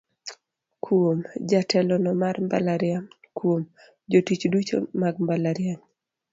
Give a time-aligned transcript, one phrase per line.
[0.83, 1.17] Kuom:
[1.49, 3.07] Jatelono mar mbalariany
[3.37, 3.61] Kuom:
[4.11, 5.81] Jotich duto mag mbalariany.